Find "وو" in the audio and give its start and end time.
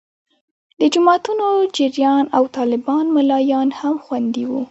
4.47-4.59